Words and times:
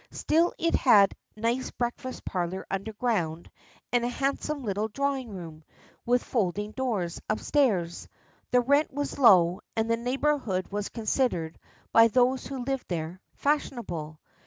Still 0.09 0.51
it 0.57 0.73
had 0.73 1.13
a 1.37 1.41
nice 1.41 1.69
breakfast 1.69 2.25
parlour 2.25 2.65
underground, 2.71 3.51
and 3.93 4.03
a 4.03 4.07
handsome 4.09 4.63
little 4.63 4.87
drawing 4.87 5.29
room, 5.29 5.63
with 6.07 6.23
folding 6.23 6.71
doors, 6.71 7.21
upstairs. 7.29 8.07
The 8.49 8.61
rent 8.61 8.91
was 8.91 9.19
low, 9.19 9.61
and 9.75 9.91
the 9.91 9.97
neighbourhood 9.97 10.69
was 10.71 10.89
considered, 10.89 11.59
by 11.91 12.07
those 12.07 12.47
who 12.47 12.63
lived 12.63 12.87
there, 12.87 13.21
fashionable. 13.35 14.17